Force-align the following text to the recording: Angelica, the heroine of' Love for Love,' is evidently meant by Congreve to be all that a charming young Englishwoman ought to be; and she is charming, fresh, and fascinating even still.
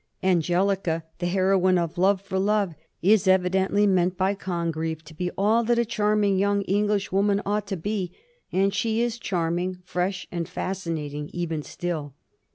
Angelica, 0.23 1.03
the 1.19 1.27
heroine 1.27 1.77
of' 1.77 1.95
Love 1.99 2.21
for 2.21 2.39
Love,' 2.39 2.73
is 3.03 3.27
evidently 3.27 3.85
meant 3.85 4.17
by 4.17 4.33
Congreve 4.33 5.03
to 5.03 5.13
be 5.13 5.29
all 5.37 5.63
that 5.63 5.77
a 5.77 5.85
charming 5.85 6.39
young 6.39 6.63
Englishwoman 6.63 7.39
ought 7.45 7.67
to 7.67 7.77
be; 7.77 8.11
and 8.51 8.73
she 8.73 8.99
is 8.99 9.19
charming, 9.19 9.77
fresh, 9.85 10.27
and 10.31 10.49
fascinating 10.49 11.29
even 11.33 11.61
still. 11.61 12.15